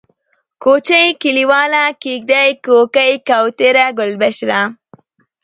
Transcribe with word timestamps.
کوچۍ، 0.63 1.07
کليواله، 1.21 1.83
کيږدۍ، 2.03 2.49
کوکۍ، 2.65 3.11
کوتره، 3.27 3.85
گلبشره 3.99 4.61